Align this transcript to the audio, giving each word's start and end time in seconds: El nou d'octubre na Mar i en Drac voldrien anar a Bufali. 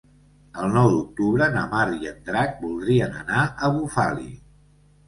El 0.61 0.71
nou 0.77 0.87
d'octubre 0.93 1.49
na 1.57 1.67
Mar 1.75 1.83
i 1.99 2.09
en 2.13 2.27
Drac 2.31 2.59
voldrien 2.65 3.17
anar 3.23 3.47
a 3.69 3.73
Bufali. 3.79 4.31